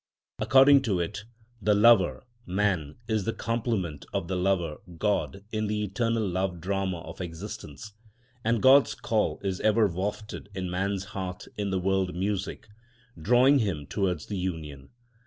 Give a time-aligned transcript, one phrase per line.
[0.39, 1.25] According to it,
[1.61, 7.01] the lover, man, is the complement of the Lover, God, in the internal love drama
[7.01, 7.93] of existence;
[8.43, 12.67] and God's call is ever wafted in man's heart in the world music,
[13.15, 14.89] drawing him towards the union.